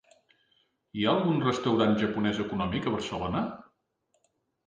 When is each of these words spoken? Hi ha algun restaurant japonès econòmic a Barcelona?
Hi 0.99 1.03
ha 1.05 1.11
algun 1.17 1.43
restaurant 1.43 1.93
japonès 2.03 2.41
econòmic 2.45 2.87
a 2.87 2.93
Barcelona? 2.97 3.43